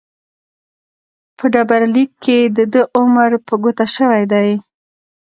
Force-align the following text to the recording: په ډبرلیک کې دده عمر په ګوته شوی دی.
په 1.37 1.45
ډبرلیک 1.53 2.11
کې 2.23 2.37
دده 2.57 2.81
عمر 2.97 3.31
په 3.47 3.53
ګوته 3.63 3.85
شوی 3.95 4.23
دی. 4.31 4.49